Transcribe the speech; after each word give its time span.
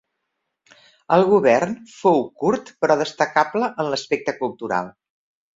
El 1.17 1.25
govern 1.33 1.75
fou 1.97 2.25
curt 2.45 2.73
però 2.87 2.97
destacable 3.05 3.71
en 3.85 3.93
l'aspecte 3.93 4.37
cultural. 4.43 4.91